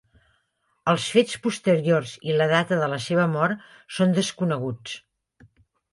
Els 0.93 1.03
fets 1.15 1.35
posteriors 1.43 2.15
i 2.31 2.37
la 2.39 2.47
data 2.53 2.81
de 2.81 2.89
la 2.95 3.01
seva 3.09 3.29
mort 3.37 3.69
són 3.99 4.17
desconeguts. 4.17 4.97